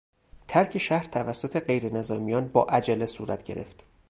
[0.47, 3.83] ترک شهر توسط غیرنظامیان با عجله صورت گرفت.